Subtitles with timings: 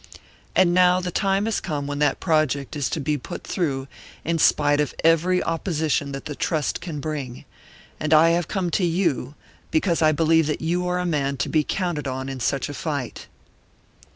[0.55, 3.87] And now, the time has come when that project is to be put through
[4.25, 7.45] in spite of every opposition that the Trust can bring;
[7.99, 9.35] and I have come to you
[9.69, 12.73] because I believe that you are a man to be counted on in such a
[12.73, 13.27] fight."